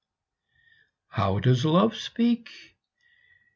How 1.09 1.37
does 1.37 1.63
Love 1.63 1.95
speak? 1.95 2.49